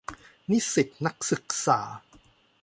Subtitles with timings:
[0.49, 1.79] นิสิตนักศึกษา